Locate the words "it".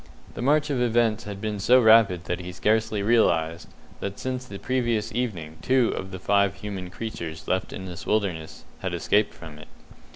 9.59-9.67